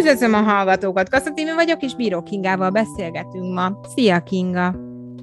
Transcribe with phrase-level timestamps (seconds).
[0.00, 3.80] Üdvözlöm a hallgatókat, Kasszatimi vagyok, és Bíró Kingával beszélgetünk ma.
[3.94, 4.74] Szia, Kinga!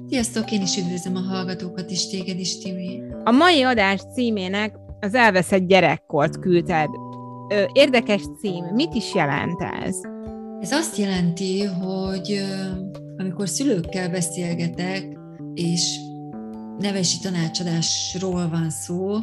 [0.08, 3.02] Sziasztok, én is üdvözlöm a hallgatókat, és téged is, Timi.
[3.24, 6.88] A mai adás címének az elveszett gyerekkort küldted.
[7.72, 9.96] Érdekes cím, mit is jelent ez?
[10.60, 12.44] Ez azt jelenti, hogy
[13.16, 15.18] amikor szülőkkel beszélgetek,
[15.54, 15.98] és
[16.78, 19.16] nevesi tanácsadásról van szó,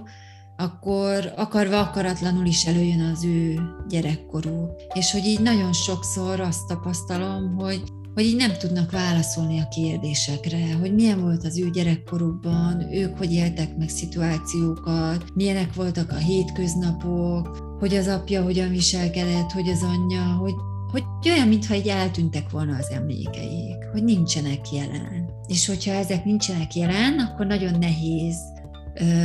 [0.58, 3.60] akkor akarva akaratlanul is előjön az ő
[3.90, 4.70] gyerekkorú.
[4.94, 7.82] És hogy így nagyon sokszor azt tapasztalom, hogy
[8.16, 13.32] hogy így nem tudnak válaszolni a kérdésekre, hogy milyen volt az ő gyerekkorukban, ők hogy
[13.32, 20.24] éltek meg szituációkat, milyenek voltak a hétköznapok, hogy az apja hogyan viselkedett, hogy az anyja,
[20.24, 20.54] hogy,
[20.92, 25.30] hogy olyan, mintha így eltűntek volna az emlékeik, hogy nincsenek jelen.
[25.48, 28.36] És hogyha ezek nincsenek jelen, akkor nagyon nehéz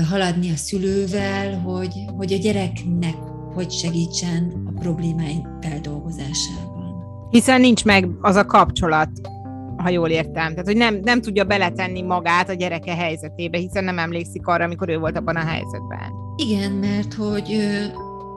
[0.08, 3.16] haladni a szülővel, hogy, hogy a gyereknek
[3.54, 7.28] hogy segítsen a problémáink feldolgozásában.
[7.30, 9.10] Hiszen nincs meg az a kapcsolat,
[9.76, 10.50] ha jól értem.
[10.50, 14.88] Tehát, hogy nem, nem tudja beletenni magát a gyereke helyzetébe, hiszen nem emlékszik arra, amikor
[14.88, 16.12] ő volt abban a helyzetben.
[16.36, 17.56] Igen, mert hogy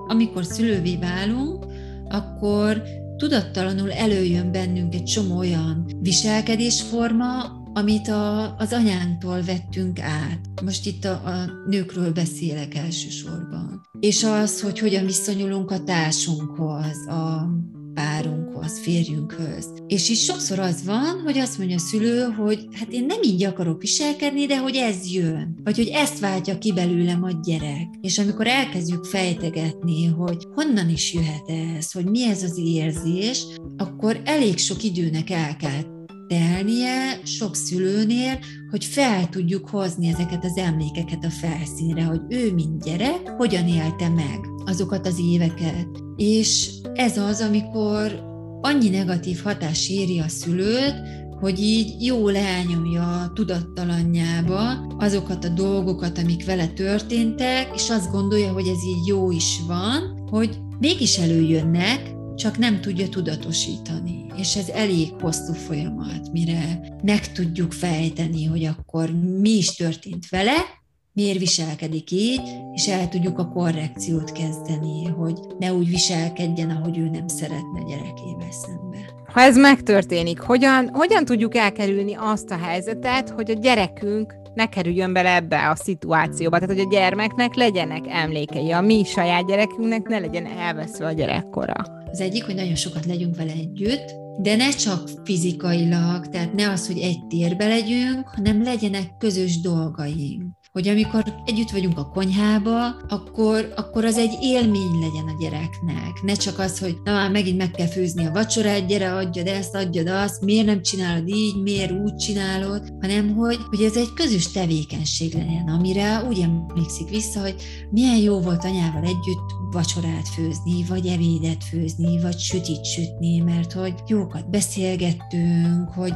[0.07, 1.65] amikor szülővé válunk,
[2.09, 2.81] akkor
[3.17, 10.39] tudattalanul előjön bennünk egy csomó olyan viselkedésforma, amit a, az anyánktól vettünk át.
[10.63, 13.81] Most itt a, a nőkről beszélek elsősorban.
[13.99, 17.49] És az, hogy hogyan viszonyulunk a társunkhoz, a
[17.93, 19.73] párunkhoz, férjünkhöz.
[19.87, 23.43] És is sokszor az van, hogy azt mondja a szülő, hogy hát én nem így
[23.43, 25.59] akarok viselkedni, de hogy ez jön.
[25.63, 27.87] Vagy hogy ezt váltja ki belőlem a gyerek.
[28.01, 33.45] És amikor elkezdjük fejtegetni, hogy honnan is jöhet ez, hogy mi ez az érzés,
[33.77, 35.92] akkor elég sok időnek el kell
[36.27, 42.83] telnie sok szülőnél, hogy fel tudjuk hozni ezeket az emlékeket a felszínre, hogy ő, mint
[42.83, 45.87] gyerek, hogyan élte meg azokat az éveket.
[46.15, 50.95] És ez az, amikor annyi negatív hatás éri a szülőt,
[51.39, 58.51] hogy így jól elnyomja a tudattalannyába azokat a dolgokat, amik vele történtek, és azt gondolja,
[58.51, 64.25] hogy ez így jó is van, hogy mégis előjönnek, csak nem tudja tudatosítani.
[64.35, 70.81] És ez elég hosszú folyamat, mire meg tudjuk fejteni, hogy akkor mi is történt vele,
[71.13, 72.41] miért viselkedik így,
[72.73, 78.51] és el tudjuk a korrekciót kezdeni, hogy ne úgy viselkedjen, ahogy ő nem szeretne gyerekével
[78.51, 79.21] szembe.
[79.33, 85.13] Ha ez megtörténik, hogyan, hogyan tudjuk elkerülni azt a helyzetet, hogy a gyerekünk ne kerüljön
[85.13, 86.59] bele ebbe a szituációba.
[86.59, 92.02] Tehát, hogy a gyermeknek legyenek emlékei, a mi saját gyerekünknek ne legyen elveszve a gyerekkora.
[92.13, 96.87] Az egyik, hogy nagyon sokat legyünk vele együtt, de ne csak fizikailag, tehát ne az,
[96.87, 100.43] hogy egy térbe legyünk, hanem legyenek közös dolgaink
[100.73, 106.21] hogy amikor együtt vagyunk a konyhába, akkor, akkor az egy élmény legyen a gyereknek.
[106.21, 109.75] Ne csak az, hogy na már megint meg kell főzni a vacsorát, gyere, adjad ezt,
[109.75, 114.51] adjad azt, miért nem csinálod így, miért úgy csinálod, hanem hogy, hogy ez egy közös
[114.51, 117.55] tevékenység legyen, amire úgy emlékszik vissza, hogy
[117.89, 123.93] milyen jó volt anyával együtt vacsorát főzni, vagy evédet főzni, vagy sütit sütni, mert hogy
[124.07, 126.13] jókat beszélgettünk, hogy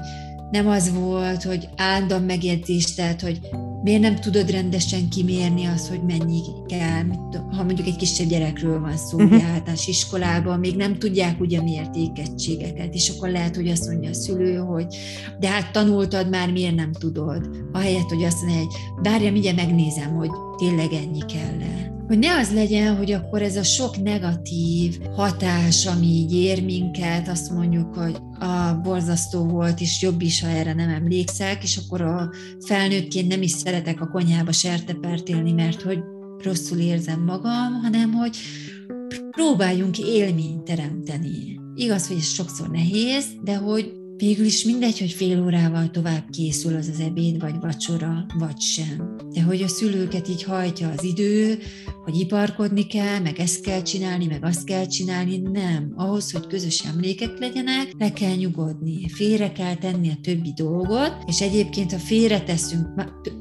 [0.51, 3.39] nem az volt, hogy állandóan megjegyzés, tehát, hogy
[3.83, 7.05] miért nem tudod rendesen kimérni az, hogy mennyi kell,
[7.51, 9.43] ha mondjuk egy kisebb gyerekről van szó, uh-huh.
[9.43, 14.13] általános iskolában, még nem tudják ugye a mértékegységeket, és akkor lehet, hogy azt mondja a
[14.13, 14.95] szülő, hogy
[15.39, 17.49] de hát tanultad már, miért nem tudod?
[17.71, 22.37] Ahelyett, hogy azt mondja, hogy bárja, mindjárt megnézem, hogy tényleg ennyi kell -e hogy ne
[22.37, 27.95] az legyen, hogy akkor ez a sok negatív hatás, ami így ér minket, azt mondjuk,
[27.95, 32.29] hogy a borzasztó volt, és jobb is, ha erre nem emlékszek, és akkor a
[32.65, 35.99] felnőttként nem is szeretek a konyhába sertepert mert hogy
[36.43, 38.37] rosszul érzem magam, hanem hogy
[39.31, 41.59] próbáljunk élményt teremteni.
[41.75, 46.75] Igaz, hogy ez sokszor nehéz, de hogy Végül is mindegy, hogy fél órával tovább készül
[46.75, 49.17] az az ebéd, vagy vacsora, vagy sem.
[49.33, 51.57] De hogy a szülőket így hajtja az idő,
[52.03, 55.93] hogy iparkodni kell, meg ezt kell csinálni, meg azt kell csinálni, nem.
[55.95, 61.41] Ahhoz, hogy közös emlékek legyenek, le kell nyugodni, félre kell tenni a többi dolgot, és
[61.41, 62.87] egyébként, ha félre teszünk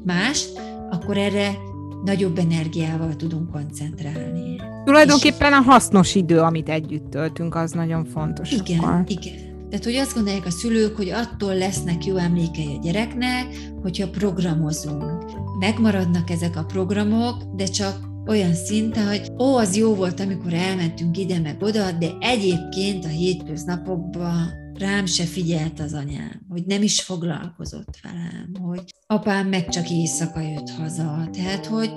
[0.05, 0.49] mást,
[0.89, 1.57] akkor erre
[2.03, 4.55] nagyobb energiával tudunk koncentrálni.
[4.85, 8.51] Tulajdonképpen a hasznos idő, amit együtt töltünk, az nagyon fontos.
[8.51, 9.03] Igen, akkor.
[9.07, 9.46] igen.
[9.69, 13.45] Tehát, hogy azt gondolják a szülők, hogy attól lesznek jó emlékei a gyereknek,
[13.81, 15.31] hogyha programozunk.
[15.59, 21.17] Megmaradnak ezek a programok, de csak olyan szinten, hogy ó, az jó volt, amikor elmentünk
[21.17, 27.01] ide meg oda, de egyébként a hétköznapokban rám se figyelt az anyám, hogy nem is
[27.01, 31.29] foglalkozott velem, hogy apám meg csak éjszaka jött haza.
[31.31, 31.91] Tehát, hogy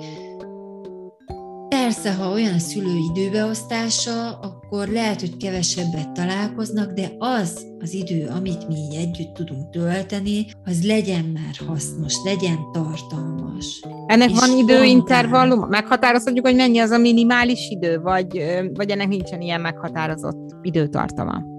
[1.69, 7.93] persze, ha olyan a szülő időbeosztása, akkor akkor lehet, hogy kevesebbet találkoznak, de az az
[7.93, 13.79] idő, amit mi így együtt tudunk tölteni, az legyen már hasznos, legyen tartalmas.
[14.07, 15.69] Ennek van időintervallum?
[15.69, 21.49] Meghatározhatjuk, hogy mennyi az a minimális idő, vagy, vagy ennek nincsen ilyen meghatározott időtartama?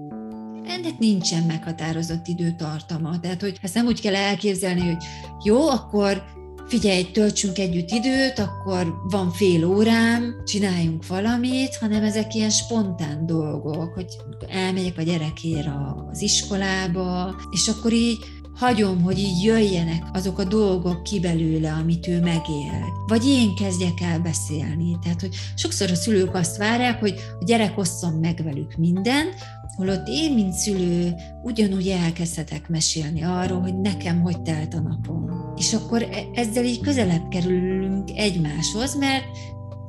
[0.67, 3.19] ennek nincsen meghatározott időtartama.
[3.19, 5.03] Tehát, hogy ezt nem úgy kell elképzelni, hogy
[5.43, 6.23] jó, akkor
[6.67, 13.93] figyelj, töltsünk együtt időt, akkor van fél órám, csináljunk valamit, hanem ezek ilyen spontán dolgok,
[13.93, 14.07] hogy
[14.47, 15.69] elmegyek a gyerekért
[16.11, 18.17] az iskolába, és akkor így
[18.55, 23.03] hagyom, hogy így jöjjenek azok a dolgok ki belőle, amit ő megél.
[23.07, 24.97] Vagy én kezdjek el beszélni.
[25.01, 29.33] Tehát, hogy sokszor a szülők azt várják, hogy a gyerek osszon meg velük mindent,
[29.75, 35.53] holott én, mint szülő, ugyanúgy elkezdhetek mesélni arról, hogy nekem hogy telt a napom.
[35.55, 39.23] És akkor e- ezzel így közelebb kerülünk egymáshoz, mert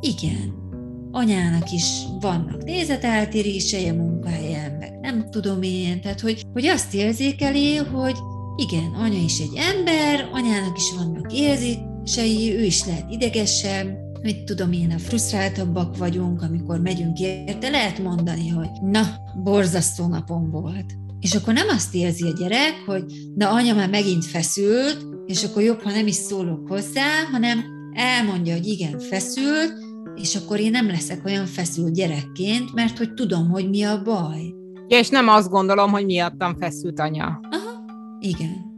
[0.00, 0.62] igen,
[1.10, 7.76] anyának is vannak nézeteltérései a munkahelyen, meg nem tudom én, tehát hogy, hogy azt érzékeli,
[7.76, 8.16] hogy
[8.56, 14.72] igen, anya is egy ember, anyának is vannak érzései, ő is lehet idegesebb, mit tudom
[14.72, 19.02] én, a frusztráltabbak vagyunk, amikor megyünk érte, lehet mondani, hogy na,
[19.42, 20.92] borzasztó napom volt.
[21.20, 23.04] És akkor nem azt érzi a gyerek, hogy
[23.34, 28.54] na, anya már megint feszült, és akkor jobb, ha nem is szólok hozzá, hanem elmondja,
[28.54, 29.72] hogy igen, feszült,
[30.14, 34.54] és akkor én nem leszek olyan feszült gyerekként, mert hogy tudom, hogy mi a baj.
[34.88, 37.40] Ja, és nem azt gondolom, hogy miattam feszült anya.
[37.50, 37.84] Aha,
[38.20, 38.72] igen.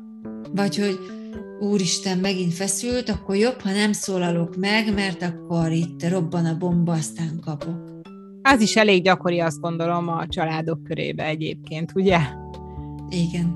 [0.55, 0.99] Vagy hogy
[1.61, 6.93] úristen, megint feszült, akkor jobb, ha nem szólalok meg, mert akkor itt robban a bomba,
[6.93, 7.95] aztán kapok.
[8.43, 12.19] Az is elég gyakori, azt gondolom, a családok körébe egyébként, ugye?
[13.09, 13.53] Igen.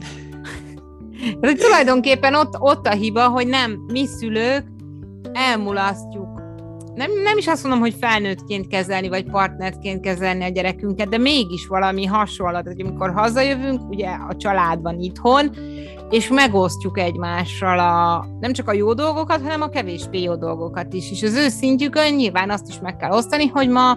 [1.40, 4.66] Ez tulajdonképpen ott, ott a hiba, hogy nem mi szülők
[5.32, 6.29] elmulasztjuk
[7.00, 11.66] nem, nem is azt mondom, hogy felnőttként kezelni, vagy partnerként kezelni a gyerekünket, de mégis
[11.66, 15.50] valami hasonlat, hogy amikor hazajövünk, ugye a családban itthon,
[16.10, 21.10] és megosztjuk egymással a, nem csak a jó dolgokat, hanem a kevésbé jó dolgokat is.
[21.10, 23.96] És az ő szintjükön nyilván azt is meg kell osztani, hogy ma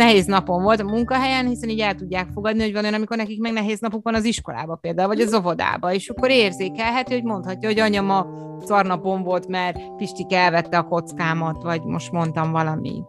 [0.00, 3.40] nehéz napon volt a munkahelyen, hiszen így el tudják fogadni, hogy van olyan, amikor nekik
[3.40, 7.68] meg nehéz napuk van az iskolába például, vagy az óvodába, és akkor érzékelheti, hogy mondhatja,
[7.68, 8.26] hogy anya ma
[8.64, 13.04] szarnapon volt, mert Pistik elvette a kockámat, vagy most mondtam valamit.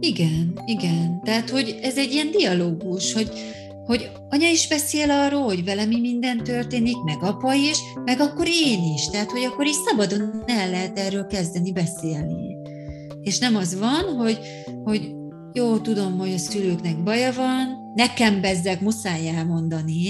[0.00, 1.20] Igen, igen.
[1.22, 3.30] Tehát, hogy ez egy ilyen dialógus, hogy
[3.86, 8.46] hogy anya is beszél arról, hogy vele mi minden történik, meg apa is, meg akkor
[8.46, 9.06] én is.
[9.06, 12.56] Tehát, hogy akkor is szabadon el lehet erről kezdeni beszélni.
[13.22, 14.38] És nem az van, hogy,
[14.84, 15.14] hogy
[15.56, 20.02] jó, tudom, hogy a szülőknek baja van, nekem bezzeg muszáj elmondani,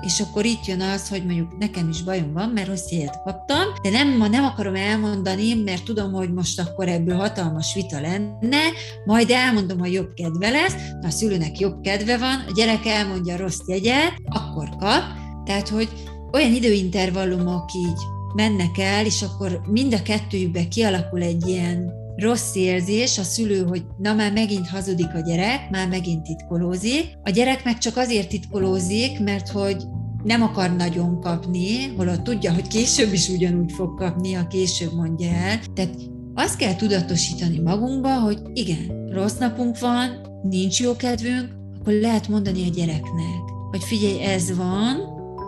[0.00, 3.62] és akkor itt jön az, hogy mondjuk nekem is bajom van, mert rossz jegyet kaptam,
[3.82, 8.60] de nem, ma nem akarom elmondani, mert tudom, hogy most akkor ebből hatalmas vita lenne,
[9.04, 13.34] majd elmondom, hogy jobb kedve lesz, na a szülőnek jobb kedve van, a gyerek elmondja
[13.34, 15.02] a rossz jegyet, akkor kap,
[15.44, 15.88] tehát, hogy
[16.32, 18.00] olyan időintervallumok így
[18.34, 23.84] mennek el, és akkor mind a kettőjükben kialakul egy ilyen rossz érzés a szülő, hogy
[23.98, 27.18] na már megint hazudik a gyerek, már megint titkolózik.
[27.22, 29.82] A gyerek meg csak azért titkolózik, mert hogy
[30.24, 35.30] nem akar nagyon kapni, holott tudja, hogy később is ugyanúgy fog kapni, a később mondja
[35.30, 35.58] el.
[35.74, 35.94] Tehát
[36.34, 40.10] azt kell tudatosítani magunkba, hogy igen, rossz napunk van,
[40.42, 41.48] nincs jó kedvünk,
[41.80, 44.96] akkor lehet mondani a gyereknek, hogy figyelj, ez van,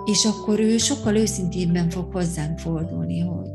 [0.04, 3.49] és akkor ő sokkal őszintébben fog hozzánk fordulni, hogy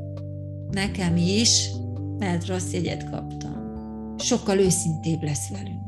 [0.72, 1.70] nekem is
[2.20, 3.76] mert rossz jegyet kaptam.
[4.18, 5.80] Sokkal őszintébb lesz velünk.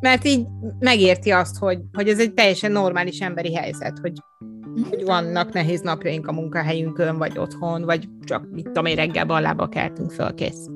[0.00, 0.46] Mert így
[0.78, 4.12] megérti azt, hogy, hogy ez egy teljesen normális emberi helyzet, hogy,
[4.44, 4.82] mm.
[4.88, 9.68] hogy vannak nehéz napjaink a munkahelyünkön, vagy otthon, vagy csak mit tudom én, reggel ballába
[9.68, 10.66] keltünk föl, kész.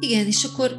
[0.00, 0.70] Igen, és akkor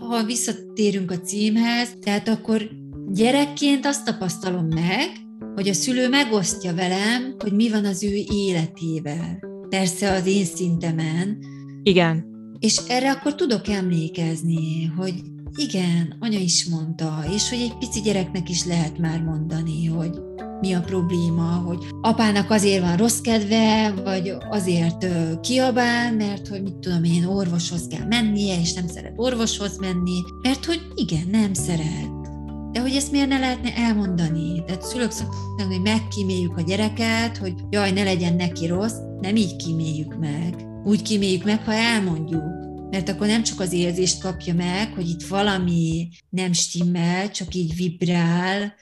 [0.00, 2.68] ha visszatérünk a címhez, tehát akkor
[3.08, 5.08] gyerekként azt tapasztalom meg,
[5.54, 9.38] hogy a szülő megosztja velem, hogy mi van az ő életével.
[9.68, 11.38] Persze az én szintemen.
[11.82, 12.35] Igen.
[12.58, 15.14] És erre akkor tudok emlékezni, hogy
[15.56, 20.10] igen, anya is mondta, és hogy egy pici gyereknek is lehet már mondani, hogy
[20.60, 25.06] mi a probléma, hogy apának azért van rossz kedve, vagy azért
[25.40, 30.64] kiabál, mert hogy mit tudom én, orvoshoz kell mennie, és nem szeret orvoshoz menni, mert
[30.64, 32.10] hogy igen, nem szeret.
[32.72, 34.64] De hogy ezt miért ne lehetne elmondani?
[34.66, 39.56] Tehát szülők szoktak, hogy megkíméljük a gyereket, hogy jaj, ne legyen neki rossz, nem így
[39.56, 42.44] kíméljük meg úgy kiméljük meg, ha elmondjuk.
[42.90, 47.76] Mert akkor nem csak az érzést kapja meg, hogy itt valami nem stimmel, csak így
[47.76, 48.74] vibrál,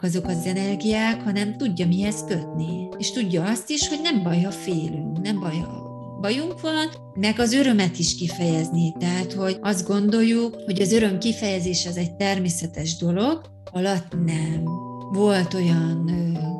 [0.00, 2.88] azok az energiák, hanem tudja mihez kötni.
[2.98, 5.88] És tudja azt is, hogy nem baj, ha félünk, nem baj, ha
[6.20, 8.92] bajunk van, meg az örömet is kifejezni.
[8.98, 13.40] Tehát, hogy azt gondoljuk, hogy az öröm kifejezés az egy természetes dolog,
[13.72, 14.64] alatt nem.
[15.12, 16.10] Volt olyan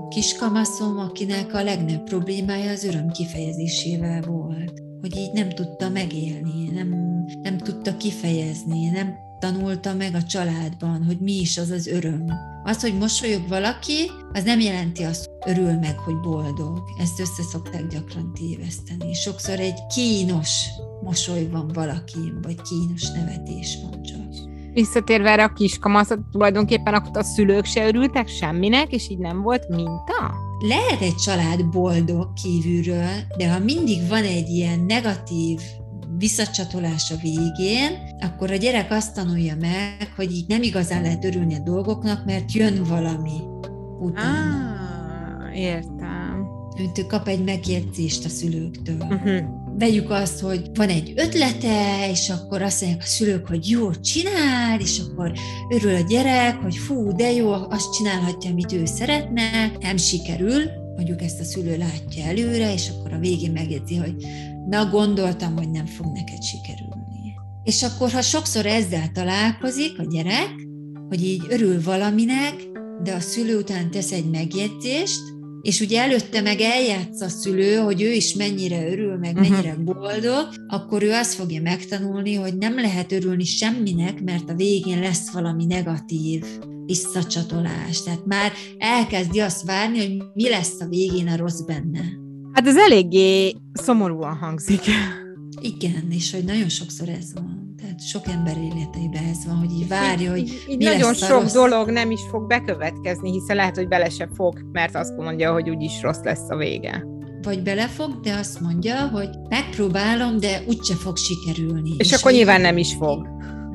[0.08, 4.89] kiskamaszom, akinek a legnagyobb problémája az öröm kifejezésével volt.
[5.00, 6.88] Hogy így nem tudta megélni, nem,
[7.42, 12.24] nem tudta kifejezni, nem tanulta meg a családban, hogy mi is az az öröm.
[12.64, 16.78] Az, hogy mosolyog valaki, az nem jelenti azt, hogy örül meg, hogy boldog.
[16.98, 19.14] Ezt össze szokták gyakran téveszteni.
[19.14, 20.66] Sokszor egy kínos
[21.02, 24.18] mosoly van valakin, vagy kínos nevetés van csak.
[24.72, 29.68] Visszatérve erre a kiskamaszat, tulajdonképpen akkor a szülők se örültek semminek, és így nem volt
[29.68, 30.48] minta?
[30.60, 35.60] Lehet egy család boldog kívülről, de ha mindig van egy ilyen negatív
[36.16, 41.54] visszacsatolás a végén, akkor a gyerek azt tanulja meg, hogy így nem igazán lehet örülni
[41.54, 43.40] a dolgoknak, mert jön valami
[44.00, 44.70] utána.
[45.48, 46.46] Ah, értem.
[46.96, 48.96] Ő kap egy megjegyzést a szülőktől.
[49.00, 49.40] Uh-huh.
[49.80, 54.80] Vegyük azt, hogy van egy ötlete, és akkor azt mondják a szülők, hogy jó, csinál,
[54.80, 55.32] és akkor
[55.68, 60.62] örül a gyerek, hogy fú, de jó, azt csinálhatja, amit ő szeretne, nem sikerül,
[60.96, 64.14] mondjuk ezt a szülő látja előre, és akkor a végén megjegyzi, hogy
[64.68, 67.34] na gondoltam, hogy nem fog neked sikerülni.
[67.64, 70.54] És akkor, ha sokszor ezzel találkozik a gyerek,
[71.08, 72.54] hogy így örül valaminek,
[73.02, 75.20] de a szülő után tesz egy megjegyzést,
[75.62, 79.48] és ugye előtte meg eljátsz a szülő, hogy ő is mennyire örül, meg uh-huh.
[79.48, 85.00] mennyire boldog, akkor ő azt fogja megtanulni, hogy nem lehet örülni semminek, mert a végén
[85.00, 86.44] lesz valami negatív
[86.86, 88.02] visszacsatolás.
[88.02, 92.00] Tehát már elkezdi azt várni, hogy mi lesz a végén a rossz benne.
[92.52, 94.80] Hát ez eléggé szomorúan hangzik.
[95.60, 97.74] Igen, és hogy nagyon sokszor ez van.
[97.76, 101.26] Tehát sok ember életeiben ez van, hogy így várja, hogy így, így mi nagyon lesz
[101.26, 101.52] sok rossz...
[101.52, 105.70] dolog nem is fog bekövetkezni, hiszen lehet, hogy bele se fog, mert azt mondja, hogy
[105.70, 107.04] úgyis rossz lesz a vége.
[107.42, 111.90] Vagy belefog, de azt mondja, hogy megpróbálom, de úgyse fog sikerülni.
[111.98, 113.28] És, és akkor nyilván nem is fog.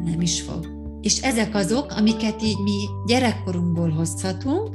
[0.04, 0.68] Nem is fog.
[1.01, 4.70] És ezek azok, amiket így mi gyerekkorunkból hozhatunk,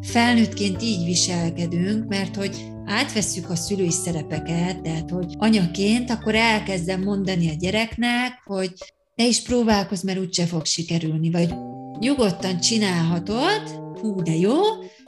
[0.00, 7.48] felnőttként így viselkedünk, mert hogy átvesszük a szülői szerepeket, tehát hogy anyaként, akkor elkezdem mondani
[7.48, 8.72] a gyereknek, hogy
[9.14, 11.54] ne is próbálkozz, mert úgyse fog sikerülni, vagy
[11.98, 13.62] nyugodtan csinálhatod,
[14.00, 14.58] hú, de jó,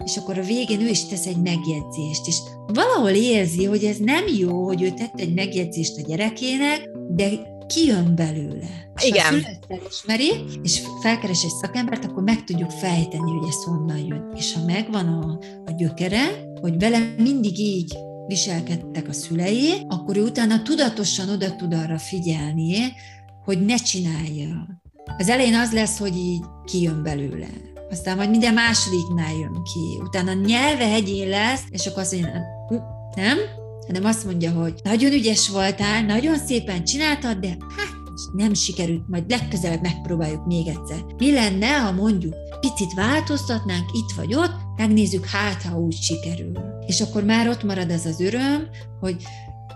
[0.05, 2.37] és akkor a végén ő is tesz egy megjegyzést, és
[2.67, 8.14] valahol érzi, hogy ez nem jó, hogy ő tett egy megjegyzést a gyerekének, de kijön
[8.14, 8.91] belőle.
[9.05, 9.43] Igen.
[9.43, 10.31] Ha felismeri,
[10.62, 14.33] és felkeres egy szakembert, akkor meg tudjuk fejteni, hogy ez honnan jön.
[14.35, 20.23] És ha megvan a, a gyökere, hogy vele mindig így viselkedtek a szülei, akkor ő
[20.23, 22.93] utána tudatosan oda tud arra figyelni,
[23.45, 24.81] hogy ne csinálja.
[25.19, 27.49] Az elején az lesz, hogy így kijön belőle.
[27.91, 30.00] Aztán majd minden másodiknál jön ki.
[30.02, 32.43] Utána nyelve hegyén lesz, és akkor azt mondja,
[33.14, 33.38] nem,
[33.86, 38.00] hanem azt mondja, hogy nagyon ügyes voltál, nagyon szépen csináltad, de hát
[38.32, 41.04] nem sikerült, majd legközelebb megpróbáljuk még egyszer.
[41.16, 46.52] Mi lenne, ha mondjuk picit változtatnánk itt vagy ott, megnézzük, hát ha úgy sikerül.
[46.86, 48.68] És akkor már ott marad az az öröm,
[49.00, 49.16] hogy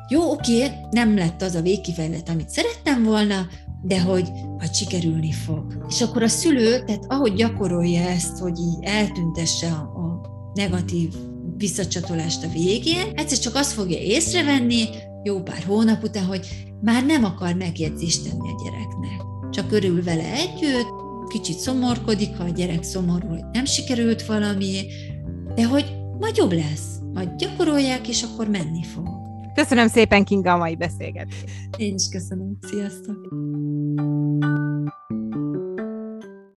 [0.09, 3.47] jó, oké, nem lett az a végkifejlet, amit szerettem volna,
[3.83, 5.85] de hogy hogy sikerülni fog.
[5.89, 10.21] És akkor a szülő, tehát ahogy gyakorolja ezt, hogy így eltüntesse a
[10.55, 11.15] negatív
[11.57, 14.85] visszacsatolást a végén, egyszer csak azt fogja észrevenni,
[15.23, 16.47] jó pár hónap után, hogy
[16.81, 19.27] már nem akar megjegyzést tenni a gyereknek.
[19.51, 24.85] Csak örül vele együtt, kicsit szomorkodik, ha a gyerek szomorú, hogy nem sikerült valami,
[25.55, 29.09] de hogy majd jobb lesz, majd gyakorolják, és akkor menni fog.
[29.55, 31.45] Köszönöm szépen, Kinga, a mai beszélgetést.
[31.77, 32.59] Én is köszönöm.
[32.61, 33.29] Sziasztok!